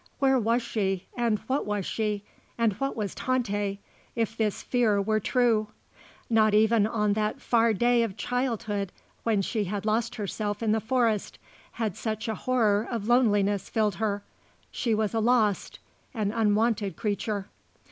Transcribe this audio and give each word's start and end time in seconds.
Where 0.17 0.39
was 0.39 0.63
she 0.63 1.05
and 1.15 1.37
what 1.45 1.63
was 1.63 1.85
she, 1.85 2.23
and 2.57 2.73
what 2.73 2.95
was 2.95 3.13
Tante, 3.13 3.77
if 4.15 4.35
this 4.35 4.63
fear 4.63 4.99
were 4.99 5.19
true? 5.19 5.67
Not 6.27 6.55
even 6.55 6.87
on 6.87 7.13
that 7.13 7.39
far 7.39 7.71
day 7.71 8.01
of 8.01 8.17
childhood 8.17 8.91
when 9.21 9.43
she 9.43 9.65
had 9.65 9.85
lost 9.85 10.15
herself 10.15 10.63
in 10.63 10.71
the 10.71 10.81
forest 10.81 11.37
had 11.73 11.95
such 11.95 12.27
a 12.27 12.33
horror 12.33 12.87
of 12.89 13.07
loneliness 13.07 13.69
filled 13.69 13.93
her. 13.97 14.23
She 14.71 14.95
was 14.95 15.13
a 15.13 15.19
lost, 15.19 15.77
an 16.15 16.31
unwanted 16.31 16.95
creature. 16.95 17.49